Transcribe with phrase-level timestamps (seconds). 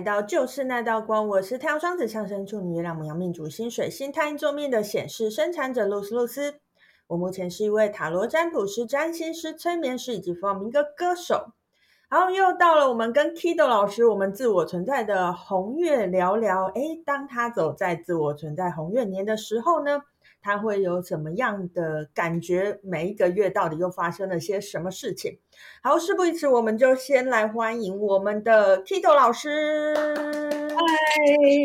[0.00, 6.54] 来到就是那道光，我是太阳双子上升处女月亮母羊命主星水星太阴坐命的显示生产者露丝露丝。
[7.06, 11.52] 我目前是一位塔罗占卜师、占星师、催眠师以及弗朗明哥歌手。
[12.08, 16.64] 然后又到了我们跟 Kido 老师我们自我存在的红月聊聊。
[16.74, 20.00] 诶，当他走在自我存在红月年的时候呢，
[20.42, 22.80] 他会有怎么样的感觉？
[22.82, 25.38] 每一个月到底又发生了些什么事情？
[25.82, 29.94] 好，事不宜迟，我们就先来欢迎我们的 Kido 老师。
[29.94, 30.76] 嗨，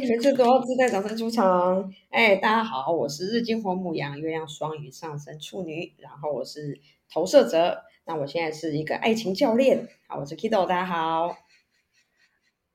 [0.07, 1.93] 每次都要自带掌声出场。
[2.09, 7.83] 哎，大家好，我是日金火母羊，月亮双鱼上升处女，然后我是投射者。
[8.05, 9.87] 那我现在是一个爱情教练。
[10.07, 11.37] 好，我是 Kido，大家好。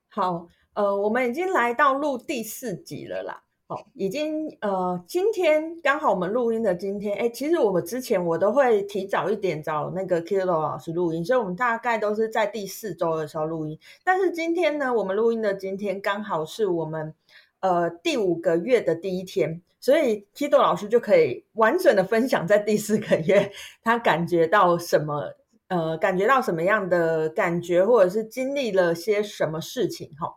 [0.09, 3.43] 好，呃，我们已经来到录第四集了啦。
[3.71, 13.79] 哦，已经呃，今天刚好我们录音的今天，哎，其实我们之前我都会提早一点找那个 Kido 老师录音，所以我们大概都是在第四周的时候录音。
[14.03, 17.15] 但是今天呢，我们录音的今天刚好是我们
[17.61, 23.53] 呃第五个月的第一天，所以 Kido 老师就可以完整的分享在第四个月
[23.85, 25.33] 他感觉到什么，
[25.69, 30.35] 呃，感觉到什么样的感觉，或者是经历了些什么事情哈、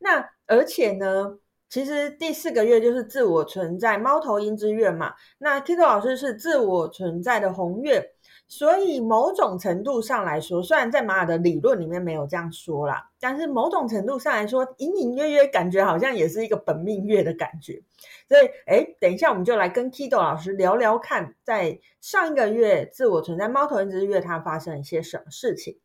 [0.00, 1.38] 那而且呢，
[1.74, 8.12] 其实第四个月就是自我存在猫头鹰之月嘛，那 Kido 老师是自我存在的红月，
[8.46, 17.82] 所以某种程度上来说，虽然在玛雅的理论里面没有这样说啦，但是某种程度上来说，隐隐约约感觉好像也是一个本命月的感觉。
[18.28, 25.76] 所以，哎，等一下我们就来跟 Kido 老师聊聊看，在上一个月自我存在猫头鹰之月，它发生了一些什么事情。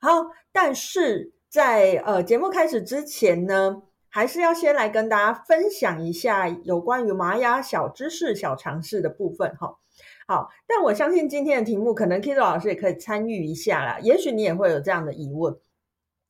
[0.00, 9.78] 好，但是在呃节目开始之前呢，还是要先来跟大家分享一下有关于玛雅小知识、小常识的部分哈。
[10.26, 13.98] 好，但我相信今天的题目可能 Kido 老师也可以参与一下啦。
[14.02, 15.56] 也许你也会有这样的疑问。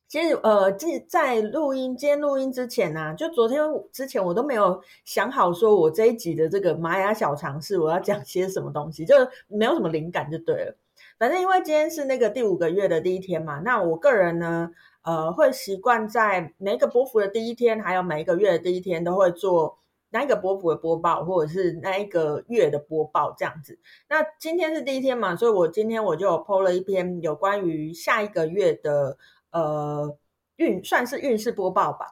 [0.09, 0.73] 其实呃，
[1.09, 3.61] 在录音今天录音之前呢、就昨天
[3.93, 9.15] 之前我都没有想好说我这一集的这个玛雅小常识我要讲些什么东西，就
[9.47, 10.77] 没有什么灵感就对了。
[11.19, 14.71] 反正因为今天是那个第五个月的第一天嘛，那我个人呢。
[15.03, 19.79] 呃，会习惯在每一个波幅的第一天，还有每一个月的第一天，都会做
[20.11, 23.79] 那一个波幅的播报，或者是那一个月的播报这样子。
[24.11, 29.17] 那今天是第一天嘛，所以我今天我就有 po 了一篇有关于下一个月的
[29.53, 30.15] 呃
[30.57, 32.09] 运，算是运势播报吧。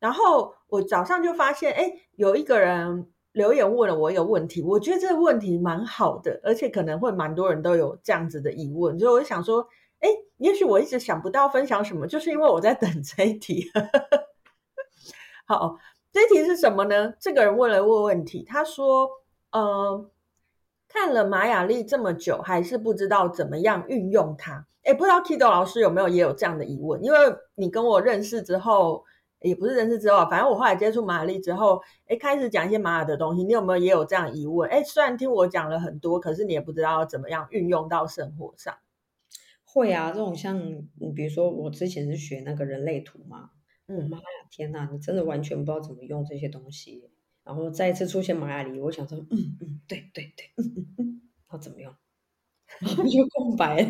[0.00, 9.64] 然后我早上就发现，哎，有一个人留言问了我一个问题，我觉得这个问题蛮好的，而且可能会蛮多人都有这样子的疑问，所以我想说。
[10.04, 13.70] 哎，也许我一直想不到分享什么，就是因为我在等这一题。
[15.46, 15.78] 好，
[16.12, 17.14] 这一题是什么呢？
[17.18, 19.08] 这个人问了问问题，他说
[19.52, 20.10] ：“呃，
[20.86, 27.02] 看了玛雅历这么久，还是不知道怎么样运用它。”哎，不知道 Kido 老师有没有也有这样的疑问？
[27.02, 27.18] 因为
[27.54, 29.02] 你跟我认识之后，
[29.40, 34.68] 也不是认识之后，反正我后来接触玛雅历之后，哎，开始讲一些玛雅的东西，你有没有也有这样疑问？
[34.68, 38.74] 哎，虽然听我讲了很多，可是你也不知道怎么样运用到生活上。
[39.74, 40.58] 会啊，这种像
[41.00, 43.50] 你比如说我之前是学那个人类图嘛，
[43.88, 47.10] 嗯，妈呀，天哪，你真的完全不知道怎么用这些东西。
[47.42, 51.20] 然后再一次出现玛雅历，我想说，嗯嗯，对对对，嗯嗯嗯，
[51.52, 51.92] 要怎么用？
[52.80, 53.82] 就空白。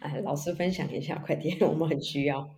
[0.00, 2.56] 哎，老师分享一下，快点，我们很需要。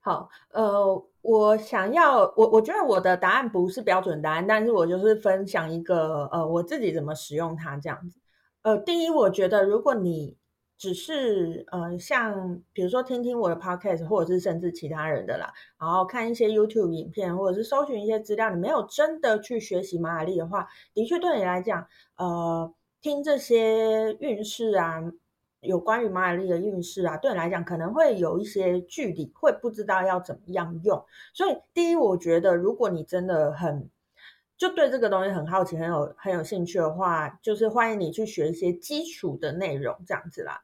[0.00, 8.20] 好，呃，我想要，我我觉得我的答案不是标准答案，但是我就是分享一个，呃，我自己怎么使用它这样子。
[8.62, 10.36] 呃，第一，我觉得如果你
[10.80, 21.86] 只是呃，像比如说听听我的 podcast，或者是甚至其他人的啦，然后看一些 YouTube 影片，或者是搜寻一些资料，你没有真的去学习玛雅丽的话，的确对你来讲，
[22.16, 25.02] 呃，听这些运势啊，
[25.60, 31.04] 有关于玛雅丽的运势啊，对你来讲可能会有一些距离，会不知道要怎么样用。
[31.34, 33.90] 所以第一，我觉得如果你真的很
[34.56, 40.62] 就对这个东西很好奇，很有很有兴趣的话，就是欢迎你去学一些基础的内容，这样子啦。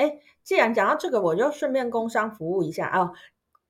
[0.00, 3.12] 哎，既然讲到这个，我就顺便工商服务一下啊！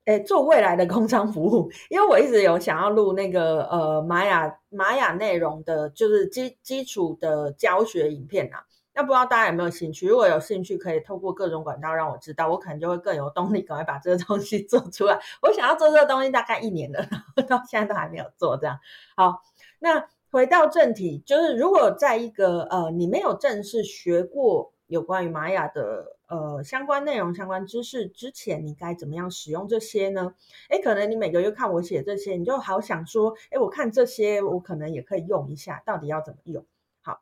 [0.05, 8.65] 哎，做未来的工商服务， 因为我一直有想要录那个呃玛雅玛雅内容的，就是基基础的教学影片啊。
[8.94, 10.06] 那不知道大家有没有兴趣？
[10.09, 15.19] 如果有兴趣，可以透过各种管道让我知道，我可能就会更有动力，赶快把这个东西 做出来。
[15.43, 17.05] 我想要做这个东西大概一年了，
[17.49, 18.79] 到现在都还没有做，这样。
[19.17, 19.43] 好，
[19.81, 26.17] 那回到正题，就是如果在一个呃你没有正式学过有关于玛雅的。
[26.31, 30.32] 呃，相关内容、相关知识之前，你该怎么样使用这些呢？
[30.69, 36.65] 诶，可能你每个月看我写这些，你就好想说，诶，我看这些，我可能也可以用一下，到底要怎么用？
[37.03, 37.21] 好，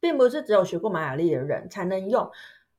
[0.00, 2.30] 并不是只有学过玛雅历的人才能用。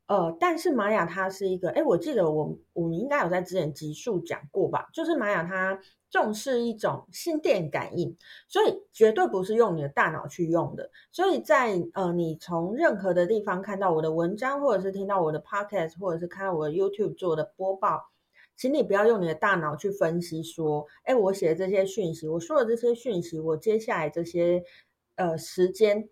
[0.07, 5.79] 呃，但是玛雅它是一个，哎，我记得我我们应该有在之前集数讲过吧，就是玛雅它
[6.13, 8.15] 重视一种心电感应，
[8.47, 10.87] 所以绝对不是用你的大脑去用的。
[11.11, 17.99] 所以在呃，你从任何的地方看到我的文章，或者是听到我的 podcast，或者是看到我的 YouTube 做的播报，
[18.55, 24.63] 请你不要用你的大脑去分析说，哎，我写的这些讯息，我说的这些讯息，我接下来这些
[25.15, 26.07] 呃时间。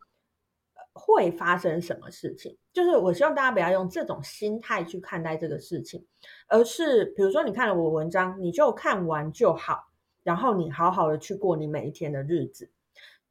[0.94, 2.58] 会发生什么事情？
[2.74, 6.06] 就是我希望大家不要用这种心态去看待这个事情，
[6.50, 9.86] 而是比如说你看了我文章，你就看完就好，
[10.24, 12.70] 然后你好好的去过你每一天的日子。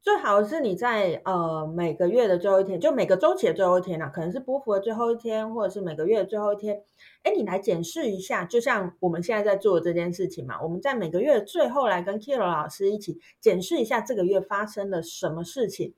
[0.03, 6.81] 最好是你在呃每个月的最后一天，就每个周期的最后一天啊，可能是波幅的最后一天，或者是每个月的最后一天，
[7.21, 15.93] 哎，你来检视一下，就像我们现在在做的这件事情嘛，我们在每个月最后来跟 Kilo 老师一起检视一下这个月发生了什么事情。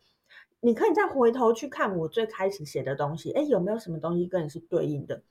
[0.60, 5.22] 你可以再回头去看我最开始写的东西，哎，有没有什么东西跟你是对应的？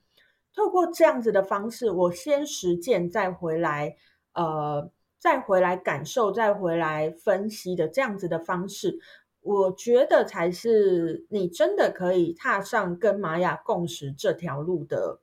[0.55, 3.95] 透过这样子的方式，我先实践，再回来，
[4.33, 4.89] 呃，
[5.23, 8.99] 再回来感受，再回来分析的这样子的方式，
[9.39, 15.21] 我觉得才是你真的可以踏上跟玛雅共识这条路的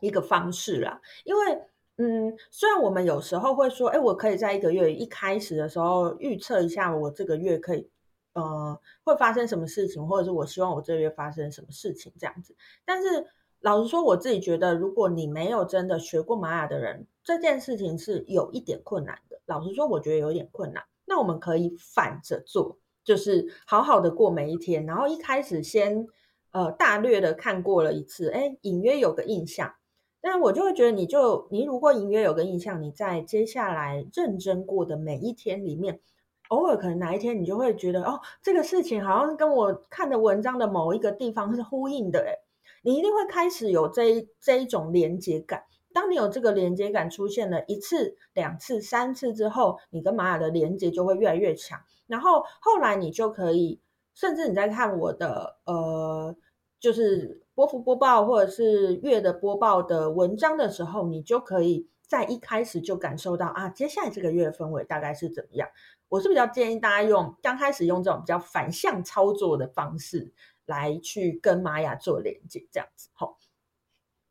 [0.00, 1.00] 一个方式啦。
[1.24, 1.62] 因为，
[1.96, 7.88] 嗯，虽然我们有时候会说，哎，我可以在一个月一开始的时候预测一下，我这个月可以。
[8.34, 12.54] 呃，会发生什么事情，或者是我希望我这个月发生什么事情这样子。
[12.84, 13.26] 但是
[13.58, 19.18] 老实说，我自己觉得，如果你没有真的学过玛雅的人，这件事情是有一点困难。
[19.50, 20.82] 老实说，我觉得有点困难。
[21.04, 26.06] 那我们可以反着做，就是好好的过每一天，然后一开始先
[26.52, 29.74] 呃大略的看过了一次，哎，隐约有个印象。
[30.20, 36.00] 但我就会觉得，你就你如果隐约有个印象，你在接下来认真过的每一天里面。
[36.48, 42.38] 偶尔可能哪一天你就会觉得哦，这个事情好像是跟我看的文章的某一个地方是呼应的诶，
[42.82, 45.62] 你一定会开始有这一这一种连接感。
[45.92, 51.80] 当你有这个连接感出现了一次、两次、三次之后，你跟玛雅的连接就会越来越强。
[52.06, 53.80] 然后后来你就可以，
[54.14, 56.36] 甚至你在看我的呃，
[56.78, 65.68] 就是波幅播报或者是月的播报的文章的时候，你就可以在一开始就感受到啊，接下来这个月的氛围大概是怎么样。
[66.08, 70.32] 我是比较建议大家用刚开始用这种比较反向操作的方式
[70.66, 73.08] 来去跟玛雅做连接，这样子。
[73.12, 73.38] 好，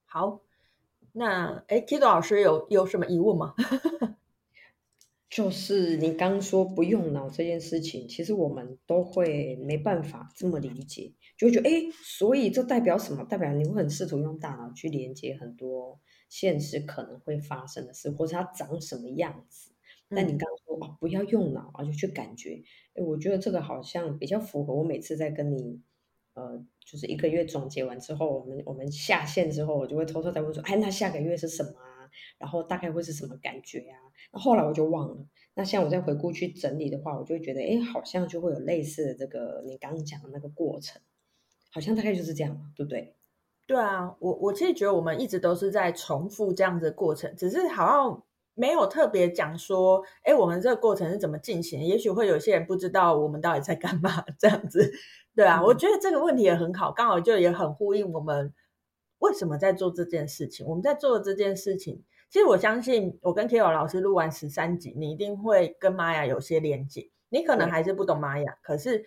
[0.06, 0.42] 好，
[1.14, 3.54] 那哎，Kido 老师有有什么疑问吗？
[5.30, 13.24] 就是你刚说不用脑这件事情，其实我们都会没办法这么理解，就会觉得哎，所以这代表什么？
[13.26, 19.72] 代表你会很试图用大脑去连接很多现实可能会发生的事，或者它长什么样子。
[20.10, 22.64] 但你刚刚说哦，不要用脑啊，就去感觉。
[22.96, 25.80] 哎，我觉得这个好像比较符合我每次在跟你，
[26.40, 32.10] 呃，就是一个月总结完之后，我们我们下线之后，我就会偷偷在问说，哎，那下个月是什么啊？
[32.38, 34.00] 然后大概会是什么感觉啊？
[34.32, 35.18] 那后来我就忘了。
[35.56, 41.02] 那像我再回顾去整理的话，我就会觉得，哎，好像就会有类似的这个你刚刚讲的那个过程，
[41.72, 43.16] 好像大概就是这样，对不对？
[43.68, 48.24] 对啊，我我其实觉得我们一直都是在重复这样子的过程，只是好像。
[48.56, 51.82] 没有特别讲说，哎，我们这个过程是怎么进行？
[51.82, 54.92] 也许会有些人不知道我们到底在干嘛，这样子，
[55.36, 58.54] 对啊，嗯、我觉得这个问题也很好，刚好就也很呼应我们
[59.20, 60.66] 为什么在做这件事情。
[60.68, 67.10] 我们在做的这件事情，其实我相信，我跟 Kiro 老师录完十三集，你一定会跟玛雅有些连接。
[67.30, 69.06] 你可能还是不懂玛雅，可是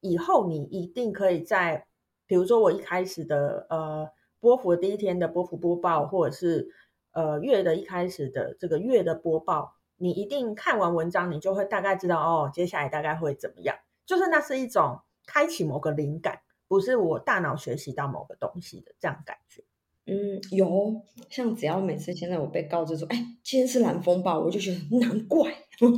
[0.00, 1.86] 以后你一定可以在，
[2.26, 4.08] 比如说我一开始的呃
[4.40, 6.68] 波幅第一天的波幅播报，或者是。
[7.12, 13.74] 呃，月的一开始的这个月的播报，你一定看完文章，你就会大概知道哦，接下来大概会怎么样。
[14.04, 19.62] 就是那是一种开启某个灵感，不是我大脑学习到某个东西的这样感觉。
[20.06, 25.90] 嗯，有，像只要每次现在我被告知说，哎，今天是蓝风暴，我就觉得难怪，就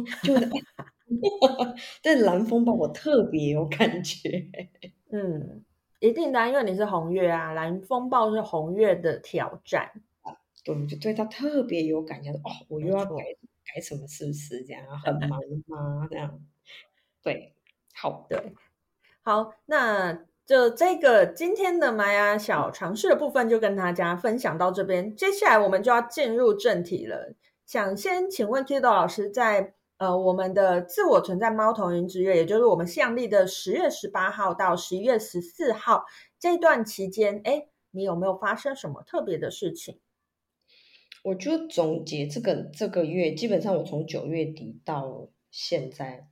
[2.03, 4.49] 对 蓝风暴我特别有感觉。
[5.11, 5.63] 嗯，
[6.01, 9.91] 一定的，因为你是红月啊，蓝风暴是红月的挑战。
[10.65, 13.25] 对，就对他特别有感觉，哦，我又要改
[13.75, 14.83] 改什么，是不是这样？
[15.01, 16.09] 很忙吗？
[16.11, 16.41] 这样，
[17.23, 17.55] 对，
[17.95, 18.43] 好的，
[19.29, 27.35] 好，那就这个今天的玛雅小尝试的部分就跟大家分享到这边，接下来我们就要进入正题了。
[27.67, 36.07] 想先请问 Kido 老师在，呃我们的自我存在猫头鹰之月，也就是我们西洋历的十月十八号到十一月十四号
[36.39, 39.99] 这段期间，哎，你有没有发生什么特别的事情？
[41.23, 46.27] 我就总结这个这个月，基本上我从九月底到现在，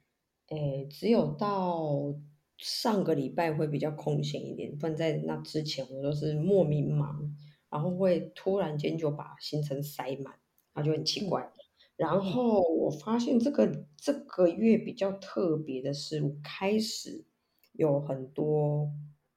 [0.49, 2.15] 哎，只有到
[2.59, 7.37] 上个礼拜会比较空闲一点，不然在那之前我都是莫名忙，
[7.71, 10.35] 然后会突然间就把行程塞满，
[10.73, 11.43] 然后就很奇怪。
[11.43, 11.53] 嗯、
[11.97, 17.25] 然后我发现这个这个月比较特别的是，我开始
[17.73, 18.91] 有很多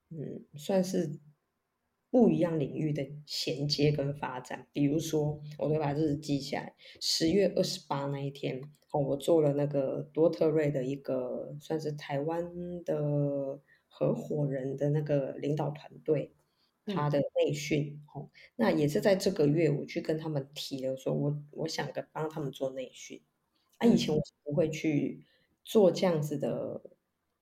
[0.09, 1.19] 嗯，算是。
[2.11, 6.73] 不一样领域的衔接跟发展，比如说，我都把日子记下来。
[6.99, 8.59] 十月二十八那一天，
[8.91, 16.33] 哦，我做了那个多特瑞的一个，算是台湾的合伙人的那个领导团队，
[16.87, 18.01] 他的内训。
[18.15, 23.21] 哦、嗯，那也是在这个月，我去跟他们提了，说我我想跟帮他们做内训。
[23.77, 25.23] 啊，以前我是不会去
[25.63, 26.81] 做这样子的，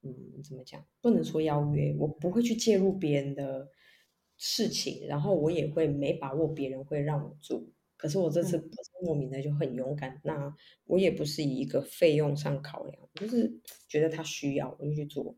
[0.02, 0.86] 嗯，怎么讲？
[1.00, 3.70] 不能说邀约，我不会去介入别人的。
[4.38, 7.64] 事情，然后我也会没把握别人会让我做，
[7.98, 15.36] 可是我这次不是莫名的就很勇敢，嗯、那我也不是以一个费用上考量，就是觉得他需要我就去做，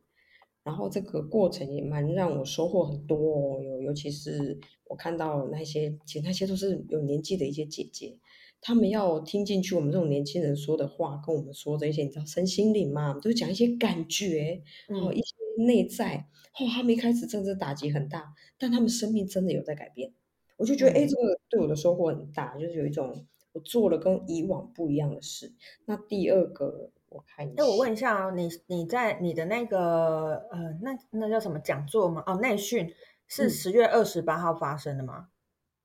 [0.64, 8.20] 然后这个过程也蛮让我收获很多哦，尤尤其是我看到那些，其实那些都是有年纪的一些姐姐，
[8.60, 15.36] 她们要听进去我们这种年轻人说的话，跟我们说这些，你知道身心灵嘛，都讲一些感觉，然后一些
[15.66, 16.28] 内在。
[16.60, 20.12] 哦，他们一开始真的打击很大，但他们生命真的有在改变，
[20.58, 25.54] 我就觉得，哎、嗯，这个对我的收获很大，就是有一种我做了跟以往不一样的事。
[25.86, 32.24] 那第二个，我看一下，那我问一下啊，你你在你的那个呃，那那叫什么讲座吗？
[32.26, 32.92] 哦，内训
[33.28, 35.30] 是十月二十八号发生的吗？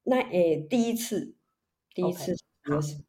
[0.05, 1.37] 嗯、那诶，第一次，
[1.95, 3.05] 第一次，okay, 对。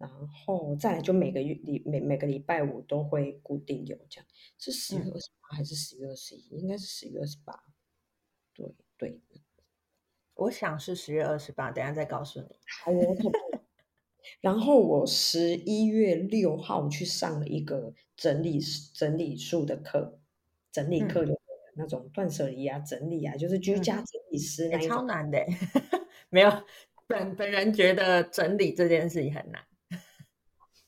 [0.00, 4.26] 然后再来就每个月礼每每个礼拜五都会固定有这样，
[4.56, 6.56] 是十月二十八还是十月二十一？
[6.56, 7.62] 应该是十月二十八。
[8.54, 9.20] 对对，
[10.36, 12.46] 我想是十月二十八，等下再告诉你。
[12.82, 13.14] 好哦。
[14.40, 18.58] 然后我十一月六号去上了一个整理
[18.94, 20.18] 整理术的课，
[20.72, 21.38] 整理课就
[21.74, 25.44] 那种断舍离啊、整理啊，就是居家整理师那、嗯欸、超难的，
[26.30, 26.50] 没有
[27.06, 29.62] 本本人觉得整理这件事情很难。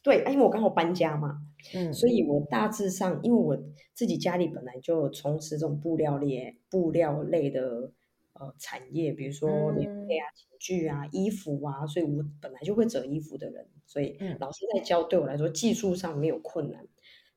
[0.02, 1.38] 对，因为我刚好搬家嘛，
[1.74, 3.56] 嗯，所以我大致上，因为我
[3.94, 7.92] 自己家里本来就从事这种布料类、布料类的
[8.32, 16.84] 呃产业，比如说棉被啊、寝具啊、衣服啊，所以我本来就会折衣服的人，所以老师在教，对我来说技术上没有困难，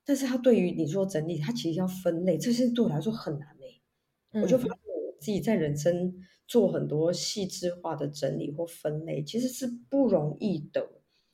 [0.03, 3.79] 但是他对于你说整理，他其实要分类，这些对我来说很难嘞，
[4.31, 6.15] 嗯，我就发现我自己在人生
[6.47, 10.89] 做很多细致化的整理或分类，其实是不容易的，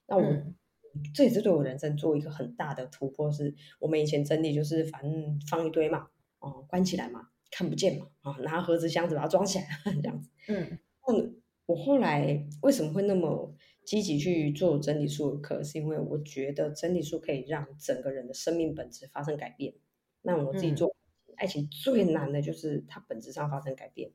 [0.08, 0.24] 那我。
[0.24, 0.56] 嗯
[1.14, 3.32] 这也是对我人生做一个很大的突破。
[3.32, 9.66] 是我们以前整理就是反正放一堆嘛，哦，关起来嘛，看不见嘛，啊、哦，拿盒子箱子把它装起来
[10.02, 10.30] 这样子。
[10.48, 11.14] 嗯，那
[11.66, 13.56] 我后来为什么会那么
[13.86, 15.64] 积极去做整理术的课？
[15.64, 19.74] 是因为我觉得整理术可以让整个人的生命本质发生改变。
[20.22, 20.96] 那我自己做
[21.36, 24.12] 爱情最难的就是它本质上发生改变，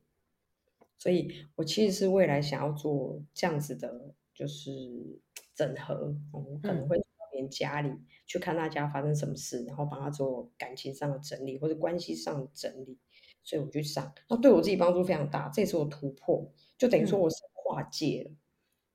[0.99, 5.19] 所以我其实是未来想要做这样子的，就是。
[5.57, 7.91] 整合，我、嗯、可能会到别人家里
[8.27, 12.99] 去看大家发生什么事，然后帮他做感情上的整理或者关系上的整理，
[13.43, 18.31] 所以我去上，那对我自己帮助非常大，这也是我突破，就等于说我是跨界了。
[18.31, 18.37] 嗯、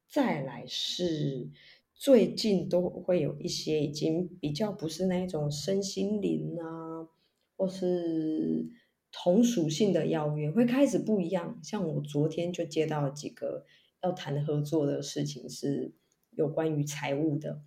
[0.08, 1.50] 再来是
[1.96, 7.10] 最近都会有一些已经比较不是那种身心灵啊，
[7.58, 8.70] 或是
[9.12, 11.60] 同属性的邀约，会开始不一样。
[11.63, 13.65] 像我昨天就接到几个
[14.03, 15.94] 要谈合作的事情是。
[16.31, 17.61] 有关于财务的，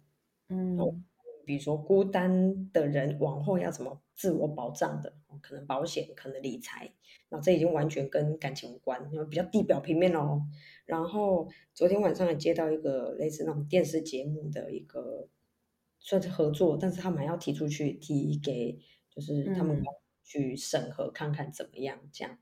[0.48, 1.04] 嗯，
[1.44, 6.94] 比如说孤单的人往后要怎么自我保障的，可能保险，可能理财，
[7.28, 10.42] 那这已经完全跟感情无关，因为比较地表平面哦。
[10.86, 15.28] 然后昨天晚上也接到一个类似那种电视节目的一个
[15.98, 18.78] 算是合作，但是他们还要提出去提给，
[19.10, 19.82] 就是他们
[20.22, 22.38] 去审核看看怎么样，这样、嗯、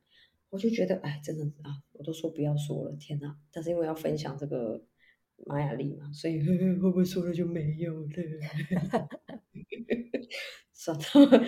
[0.50, 3.36] 我就觉得哎，真的啊，我都说不要说了，天哪！
[3.50, 4.84] 但是因为要分享这个。
[5.44, 8.08] 玛雅历嘛，所以呵呵 会不会说了就没有了？
[10.72, 11.46] 算了，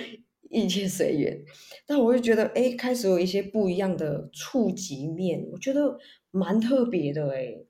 [0.50, 1.44] 一切随缘。
[1.86, 5.98] 但我就觉得，哎，开始有一些不一样的触及面，我觉得
[6.30, 7.64] 蛮特别的哎。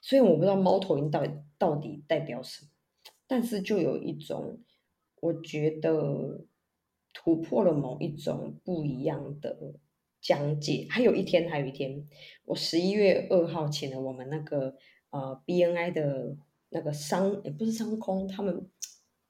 [0.00, 2.70] 虽然我不知道猫头鹰到底到底代表什么，
[3.26, 4.60] 但是就有一种，
[5.20, 6.46] 我觉得
[7.12, 9.74] 突破了某一种不一样的
[10.20, 10.86] 讲解。
[10.88, 12.08] 还有一天，还有一天，
[12.46, 14.76] 我十一月二号请了我们那个。
[15.10, 16.36] 呃，BNI 的
[16.70, 18.68] 那个商也不是商空，他们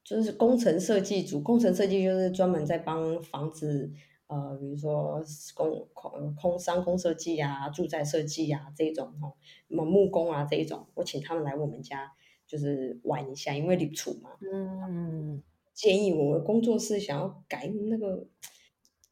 [0.03, 1.39] 就是工程设计组。
[1.41, 3.91] 工程设计就是专门在帮房子，
[4.27, 5.23] 呃，比如说
[5.55, 9.33] 工空空商空设计啊、住宅设计啊这种哦，
[9.67, 12.11] 什么木工啊这一种，我请他们来我们家
[12.45, 15.41] 就是玩一下，因为立处嘛，嗯，
[15.73, 18.27] 建议我们工作室想要改那个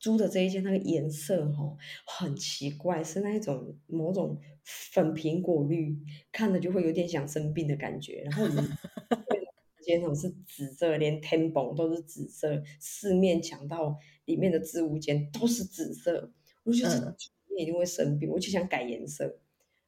[0.07, 5.97] 租的这一间那个颜色哦，很奇怪，是那一种某种粉苹果绿，
[6.31, 8.21] 看了就会有点想生病的感觉。
[8.23, 8.63] 然后我们
[9.83, 16.31] 间那种是紫色，连天棚都是紫色，四面墙到里面的置物间都是紫色，
[16.63, 17.13] 我就觉得
[17.57, 19.39] 一定会生病，我就想改颜色。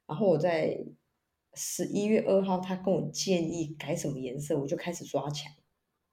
[0.06, 0.78] 然后我在
[1.54, 5.50] 十一月二号，他跟我建议改什么颜色，我就开始刷墙。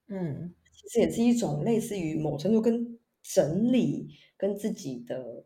[0.07, 2.96] 嗯，其实也是一种类似于某程度跟
[3.33, 5.45] 整理，跟自己的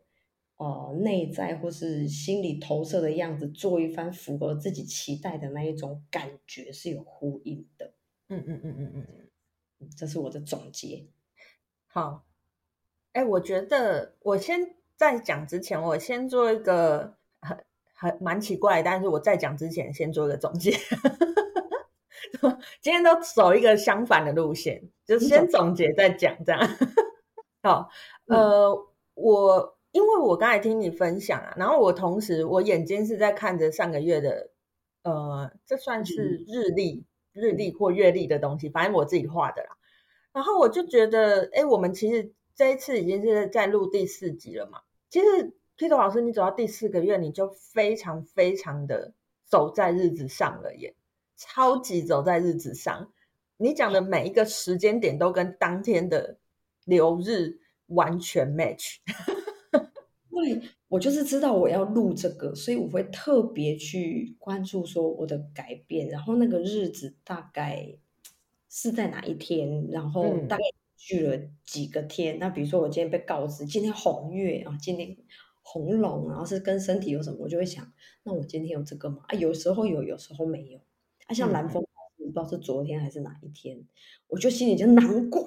[0.57, 7.93] 呃内在或是心理投射的样子做一番符合自己期待的那一种感觉是有呼应的。
[8.29, 9.07] 嗯嗯嗯嗯嗯
[9.79, 11.07] 嗯，这是我的总结。
[11.87, 12.25] 好，
[13.13, 17.57] 哎，我觉得我先在讲之前，我先做一个很
[17.93, 20.71] 很蛮奇怪，但是我在讲之前先做一个总结。
[22.79, 26.61] 今天都走一个相反的路线，就是先总结再讲这样。
[27.63, 27.89] 好，
[28.25, 34.49] 呃，我因为我刚才听你分享啊，然后我同时我眼睛是在看着上个月的，
[35.03, 39.77] 呃，这算是日历、日历或月历的东西，反正我自己画的啦。
[40.33, 44.79] 然后我就觉得，哎，我们其实这一次已经是在录第四集了嘛。
[45.09, 49.13] 其实 Peter 老师，你走到第四个月，你就非常非常的
[49.45, 50.95] 走在日子上了耶。
[51.37, 53.11] 超级走在日子上，
[53.57, 56.37] 你讲的每一个时间点都跟当天的
[56.85, 58.97] 流日完全 match。
[60.31, 67.95] 对，我就是知道我要录这个，所以我会特别去关注说我的改变，然后那个日子大概
[68.67, 70.63] 是在哪一天，然后大概
[70.97, 72.37] 去了几个天。
[72.37, 75.15] 嗯、那比如说我今天被告知今天红月啊，今天
[75.61, 77.91] 红龙，然后是跟身体有什么，我就会想，
[78.23, 79.23] 那我今天有这个吗？
[79.27, 80.79] 啊，有时候有，有时候没有。
[81.27, 81.85] 啊像蓝风，
[82.17, 83.87] 不知道是昨天还是哪一天，嗯、
[84.27, 85.43] 我就心里就难怪，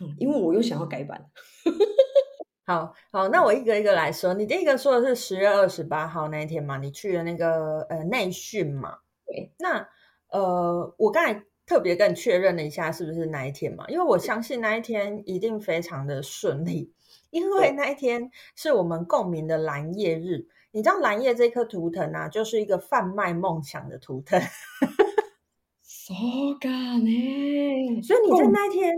[0.00, 1.24] 嗯，因为我又想要改版。
[2.66, 4.32] 好好，那我一个一个来说。
[4.32, 6.78] 你第一个说的是十月二十八号那一天嘛？
[6.78, 8.98] 你去了那个呃内训嘛？
[9.26, 9.52] 对。
[9.58, 9.86] 那
[10.28, 13.84] 呃，我刚才特别跟你确认了一下，是不是那一天嘛？
[13.88, 16.92] 因为我相信那一天一定非常的顺利，
[17.30, 20.46] 因为那一天是我们共鸣的蓝夜日。
[20.72, 24.40] 你知道蓝夜这颗图腾啊，就是一个贩卖梦想的图腾。
[26.10, 26.14] 好
[26.60, 26.70] 感
[27.04, 28.96] 呢，所以你在那一天，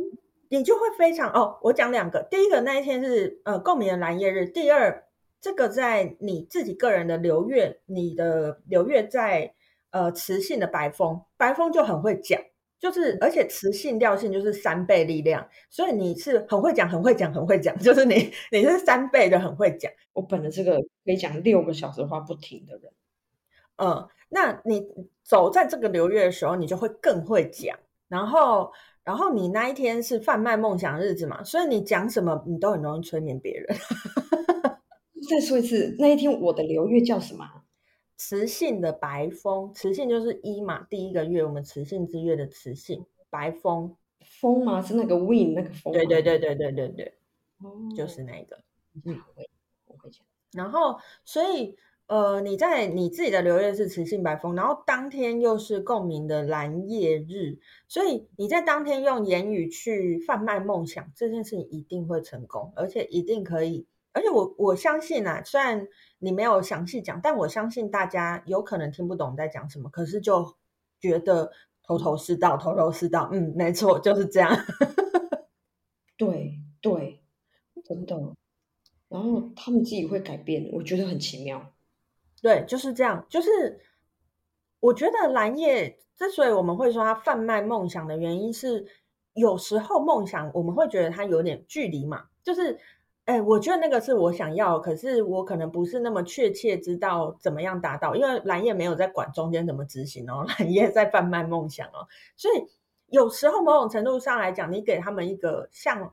[0.58, 1.58] 你就会非常哦。
[1.62, 5.02] 我讲两个，第一个那一天是呃共鸣的蓝夜日，第二
[5.40, 9.54] 这个在你自己个人的流月，你的流月在
[9.92, 12.38] 呃磁性的白风，白风就很会讲，
[12.78, 19.90] 就是而且磁性调性就是三倍力量，所以你是很会讲，很会讲，很会讲， 就是你你是三倍的很会讲。
[20.12, 22.92] 我本来是个可以讲六个小时话不停的人，
[23.76, 24.06] 嗯。
[24.34, 24.82] 那你
[25.22, 27.78] 走在这个流月的时候，你就会更会讲。
[28.08, 28.72] 然后，
[29.04, 33.66] 然后你那一天是贩卖梦想的日子嘛，所以你讲什么，你都很容易催眠别人。
[35.28, 37.64] 再说一次，那一天我的流月叫什么？
[38.16, 44.80] 磁性的白风，磁性就是一嘛，第一个月我们磁性之月的磁性白风，风吗？
[44.82, 45.92] 是那个 wind 那个风？
[45.92, 47.14] 对对对对对对对，
[47.58, 48.58] 哦，就是那个。
[49.04, 49.20] 嗯，
[49.86, 50.24] 我会讲。
[50.52, 51.76] 然后，所以。
[52.12, 63.86] 呃，你在你自己的流月是磁性白风，然后当天又是共鸣的蓝夜日，所以你在当天用言语去贩卖梦想，这件事情一定会成功，而且一定可以。
[64.12, 70.54] 而且我我相信啊，虽然你没有详细讲，但我相信大家有可能听不懂在讲什么，可是就
[71.00, 71.50] 觉得
[71.82, 73.30] 头头是道，头头是道。
[73.32, 74.54] 嗯，没错，就是这样。
[76.18, 77.22] 对对，
[77.82, 78.34] 真的。
[79.08, 81.71] 然后他们自己会改变，我觉得很奇妙。
[82.42, 83.24] 对，就是这样。
[83.28, 83.80] 就是
[84.80, 88.84] 我觉得蓝叶之所以我们会说它贩卖梦想的原因是，
[89.34, 92.24] 有时候梦想我们会觉得它有点距离嘛。
[92.42, 92.76] 就是，
[93.26, 102.08] 哎，我觉得那个是我想要，可是我可能不是那么确切知道怎么样达到，因为蓝叶没有在管中间怎么执行哦， 蓝叶在贩卖梦想哦。
[102.36, 102.66] 所以
[103.06, 106.12] 有时候某种程度上来讲，你给他们一个像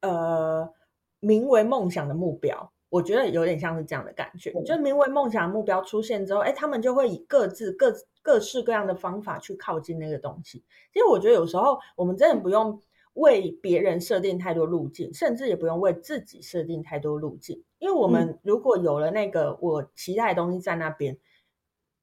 [0.00, 0.72] 呃
[1.20, 2.72] 名为梦想的目标。
[2.92, 10.62] 我觉得有点像是这样的感觉，就名为梦想的目标出现之后，哎，他们就会以各自各各式各样的方法去靠近那个东西。
[10.92, 12.78] 其实我觉得有时候我们真的不用
[13.14, 21.16] 为别人设定太多路径，甚至也不用为自己设定太多路径，因为我们如果有了那个我期待的东西在那边，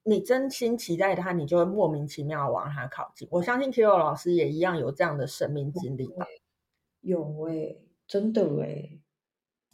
[0.02, 3.28] 你真心期待它，你就会莫名其妙往它靠近。
[3.30, 6.26] 我相信 Kito 老师也一样有这样的生命经历吧？
[7.02, 8.99] 有诶，真的诶。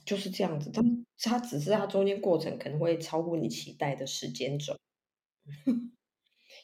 [0.06, 0.82] 就是这样子，他
[1.20, 4.76] 他只是他中间过程可能会超过你期待的时间轴。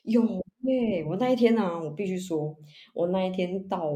[0.04, 0.24] 有
[0.62, 2.58] 耶，我那一天呢、啊，我必须说，
[2.94, 3.92] 我那一天到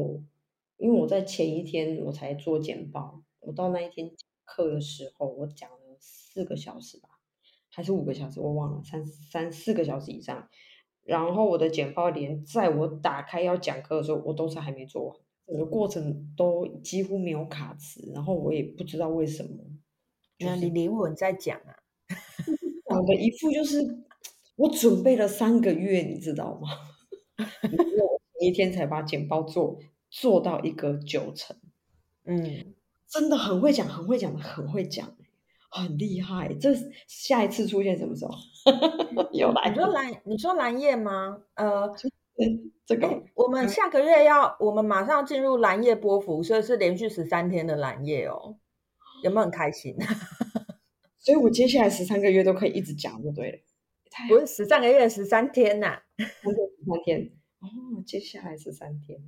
[0.76, 4.10] 因为我在前一天我才做简报，我到那一天
[4.44, 7.08] 课的时候，我讲了四个小时吧，
[7.70, 10.48] 还是五个小时，我忘了，三三四个小时以上。
[11.02, 19.50] 然后我的简报连在我打开要讲课的时候，我都是还没做完，整个过程都几乎没有卡词，然后我也不知道为什么。
[20.38, 21.76] 那、就是、你灵魂在讲啊，
[22.96, 23.78] 我的一副就是
[24.56, 26.68] 我准备了三个月，你知道吗？
[27.38, 29.78] 我一天才把简报做。
[30.08, 31.54] 做到一个九成，
[32.24, 32.74] 嗯，
[33.08, 35.14] 真的很会讲，很会讲，很会讲，
[35.68, 36.54] 很厉害。
[36.54, 36.72] 这
[37.08, 38.32] 下一次出现什么时候？
[39.32, 39.72] 有蓝？
[39.72, 40.22] 你说蓝？
[40.24, 41.42] 你说蓝叶吗？
[41.54, 41.92] 呃，
[42.84, 48.58] 这个、欸、我们下个月要，我们马上进入蓝夜波幅，所以是连续十三天的蓝夜哦。
[49.22, 49.96] 有没有很开心？
[51.18, 53.58] 所以我接下来十三个月都可以一直讲，就对了。
[54.28, 57.32] 不是十三个月，十三天呐、啊，十三天。
[57.60, 59.18] 哦，接下来十三天。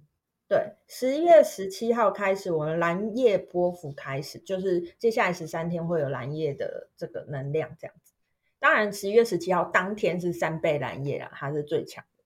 [0.47, 8.13] 对，十一月十七号开始，我们蓝夜波幅开始，就是接下来十三天会有蓝夜的这个能量这样子。
[8.59, 12.18] 当然，十一月十七号当天是三倍蓝夜啊，它是最强的。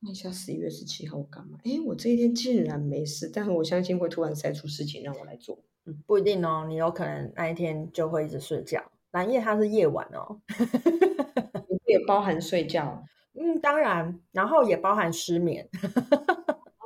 [0.00, 1.58] 那下十一月十七号干嘛？
[1.64, 5.58] 哎，我这一天竟然没事，但是我相信会突然塞出事情让我来做。
[5.86, 8.92] 嗯，不一定哦，你有可能那一天就会一直睡觉。
[9.10, 10.40] 蓝夜它是夜晚哦，
[11.86, 13.02] 也包含睡觉。
[13.32, 15.68] 嗯，当然，然后也包含失眠。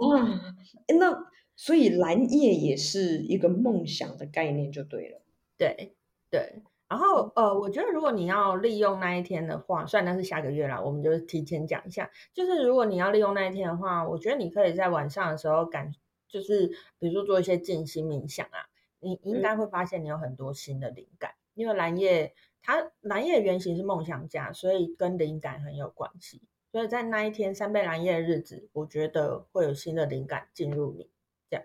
[0.00, 0.40] 哇，
[0.98, 5.22] 那所以蓝夜也是一个梦想的概念就对了。
[5.58, 5.96] 对
[6.30, 12.10] 对，然后呃，我觉得如果你要利用那一天的话，虽然那是下个月啦，我们就提前讲一下。
[12.34, 15.90] 就是如果你要利用那一天的话，我觉得你可以在晚上的时候感，
[16.28, 16.66] 就是
[16.98, 18.68] 比如说做一些静心冥想啊，
[19.00, 21.30] 你应该会发现你有很多新的灵感。
[21.30, 26.42] 嗯、因为蓝叶它蓝叶原型是梦想家，所以跟灵感很有关系。
[26.72, 31.08] 所以在那一天三倍蓝叶的日子，我觉得会有新的灵感进入你，
[31.48, 31.64] 这样。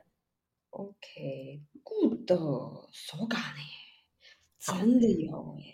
[0.69, 2.31] OK，good，
[2.93, 3.76] 手感呢？
[4.59, 5.73] 真的有 耶，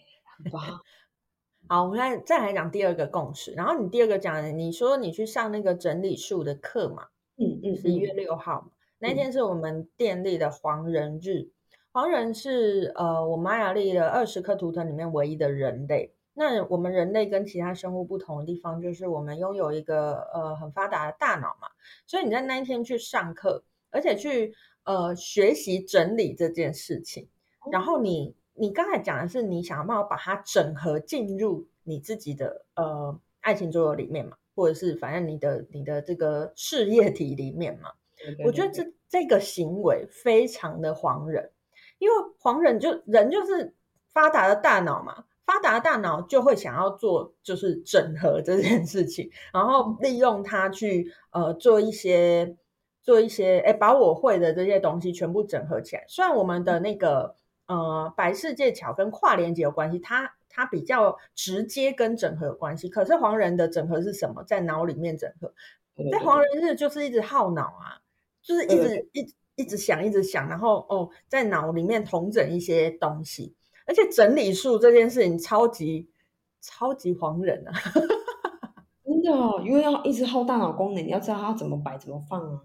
[0.52, 0.82] 哇！
[1.70, 3.54] 好，我们来再来讲第二个共识。
[3.54, 7.08] 然后你第二个讲，你说你去上那个整理术的课嘛？
[7.38, 11.50] 嗯嗯，十一月六号嘛，那天是我们电力的黄人日。
[11.94, 16.14] 黄人是呃，我玛雅历的二十颗图腾里面唯一的人类。
[16.34, 21.70] 那我们人类跟其他生物不同的地方，就是我们拥有一个呃很发达的大脑嘛，
[22.08, 27.30] 所以你在那一天去上课，而且去呃学习整理这件事情，
[27.72, 41.52] 然后你你刚才讲的是你想要办法把它整合进入你自己的呃爱情桌游里面嘛，或者是反正你的你的这个事业体里面嘛，对对对对，我觉得这这个行为非常的黄人，
[41.98, 43.74] 因为黄人就人就是
[44.12, 45.26] 发达的大脑嘛。
[45.46, 52.56] 发达的大脑就会想要做，就是整合这件事情，然后利用它去呃做一些
[53.02, 56.06] 做一些，哎，把我会的这些东西全部整合起来。
[56.08, 57.36] 虽然我们的那个
[57.68, 62.90] 呃白世界桥跟跨连接有关系，它它比较直接跟整合有关系。
[62.90, 64.44] 可是黄人的整合是什么？
[64.44, 65.54] 在脑里面整合，
[66.12, 68.02] 在黄人日就是一直耗脑啊，
[68.42, 73.56] 就是一直一一直想一直想，然后哦在脑里面同整一些东西。
[73.86, 76.10] 而且整理术这件事情超级
[76.62, 77.74] 超级黄人啊，
[79.04, 79.32] 真的，
[79.66, 82.62] 因为要一直耗大脑功能，你要知道它怎么摆怎么放啊。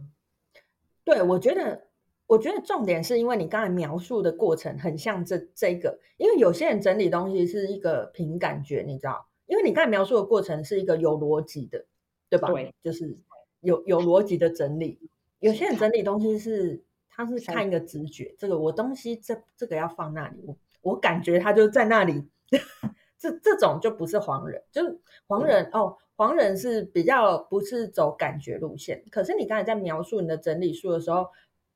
[1.02, 1.87] 对，我觉得，
[2.28, 11.86] 我觉得重点是因为你刚才描述的过程很像这这个，因为有些人整理东西是一个凭感觉，你知道，因为你刚才描述的过程是一个有逻辑的，
[12.28, 12.48] 对吧？
[12.52, 13.18] 对，就是
[13.62, 15.00] 有有逻辑的整理。
[15.40, 20.56] 有些人整理东西是他是看一个直觉，这个我东西这这个要放那里，我。
[20.80, 22.28] 我感觉他就在那里，
[23.18, 25.96] 这这种就不是黄人，就是黄人、嗯、哦。
[26.14, 31.28] 黄人是比较不是走感觉路线，可是你刚才在描述你的整理术的时候，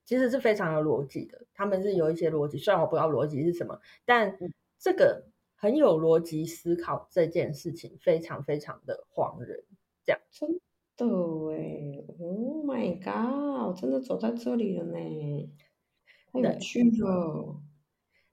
[0.04, 1.44] 其实是非常有逻辑的。
[1.54, 4.36] 他们是有一些逻辑，虽然我不知道逻辑是什么，但
[4.78, 9.64] 这个很有逻辑思考这件事情，非常非常的黄人。
[10.04, 10.50] 这样真
[10.96, 11.06] 的
[11.52, 15.50] 哎，Oh my god，我真的走在这里了呢，
[16.32, 17.60] 太有趣了。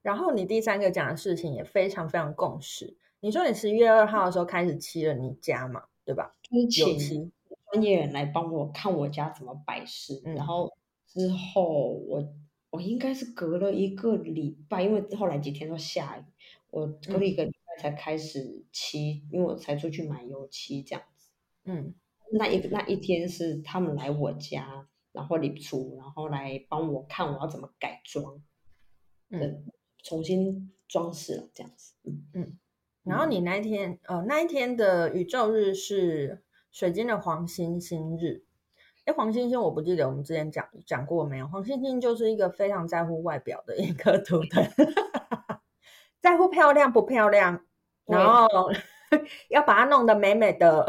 [0.02, 2.96] 然后你第三个讲的事情也非常非常共识。
[3.20, 6.34] 你说你十一月二号的时候开始漆了你家嘛，对吧？
[6.50, 7.30] 有请
[7.70, 10.20] 专业人来帮我看我家怎么摆饰。
[10.24, 10.72] 嗯、然后
[11.12, 12.34] 之后我
[12.70, 16.24] 我应该是隔了一个礼拜，因为后来几天都下雨，
[16.70, 21.28] 我隔了一个礼拜才开始漆，嗯、因为我才出去买油漆这样子。
[21.64, 21.94] 嗯，
[22.32, 28.42] 那一那一天是他们来我家，然后你出，然后来帮我看我要怎么改装。
[29.30, 29.66] 嗯。
[30.02, 32.58] 重新装饰了，这样子，嗯嗯，
[33.02, 36.42] 然后你那一天，呃，那一天的宇宙日是
[36.72, 38.46] 水晶的黄星星日，
[39.06, 41.46] 哎，黄星星，我不记得我们之前讲讲过没有？
[41.48, 44.62] 黄星星就是一个非常在乎外表的一个 图腾，
[46.20, 47.64] 在乎漂亮不漂亮，
[48.04, 48.46] 然后
[49.48, 50.86] 要把它弄得美美的。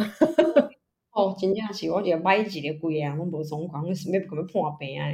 [1.12, 5.10] 哦，真正是我觉得买一个贵啊，我无爽快，我是要可要破病啊。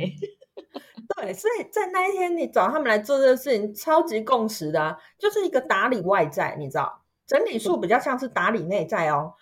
[1.15, 9.35] 对，所以在那一天你找他们来做这个事情，超级共识的，啊，就是一个打理外在，你知道，整理术比较像是打理内在哦。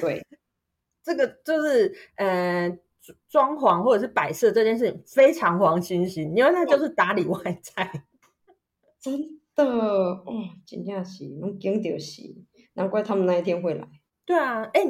[0.00, 0.24] 对，
[1.02, 2.78] 这个就是呃。
[3.28, 8.04] 装潢或者是摆设这件事情非常黄星星，因为那就是打理外在，
[9.00, 10.24] 真的哦，
[10.66, 12.22] 真的是，能惊到死，
[12.74, 13.88] 难怪他们那一天会来。
[14.24, 14.80] 对啊，哎，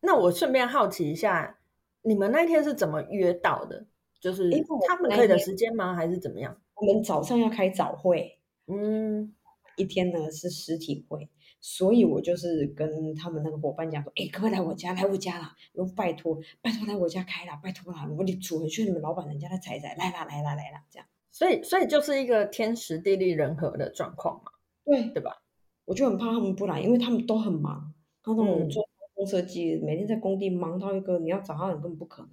[0.00, 1.58] 那我顺便好奇一下，
[2.02, 3.86] 你们那一天是怎么约到的？
[4.20, 4.50] 就是
[4.88, 5.94] 他们可以的时间吗？
[5.94, 6.60] 还是怎么样？
[6.74, 9.34] 我们早上要开早会，嗯，
[9.76, 11.28] 一天呢是实体会。
[11.60, 14.92] 所以我就是跟他们那个伙伴讲说，哎，可不可以来我家？
[14.92, 21.06] 来我家啦，我拜托，拜托来我家开啦，拜托啦，我你主人去你们老板人家的财仔，来啦，来啦，来啦，这样。
[21.30, 24.52] 所以，所以就是一个天时地利人和的状况嘛，
[24.84, 25.42] 对对吧？
[25.84, 27.92] 我就很怕他们不来，因为他们都很忙，
[28.22, 32.30] 刚刚我们做工设计，每天在工地忙到一个，你要找他人根本不可能。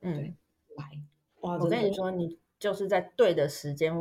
[0.00, 0.34] 嗯，对，
[0.76, 0.84] 来，
[1.40, 3.94] 哇，我跟你说，你就是在对的时间。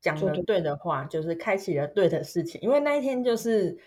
[0.00, 2.60] 讲了对的话，就是开启了对的事情。
[2.60, 3.78] 因为那一天就是